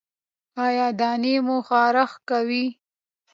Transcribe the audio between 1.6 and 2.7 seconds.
خارښ کوي؟